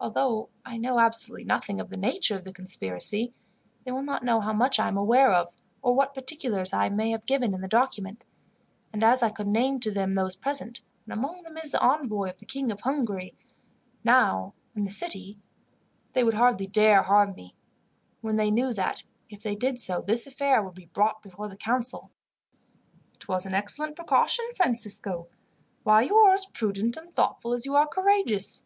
[0.00, 3.32] "Although I know absolutely nothing of the nature of the conspiracy,
[3.82, 7.10] they will not know how much I am aware of, or what particulars I may
[7.10, 8.22] have given in the document;
[8.92, 12.30] and as I could name to them those present, and among them is the envoy
[12.30, 13.34] of the King of Hungary,
[14.04, 15.36] now in the city,
[16.12, 17.56] they would hardly dare harm me,
[18.20, 21.56] when they knew that if they did so this affair would be brought before the
[21.56, 22.12] council."
[23.14, 25.26] "It was an excellent precaution, Francisco.
[25.82, 28.62] Why, you are as prudent and thoughtful as you are courageous!"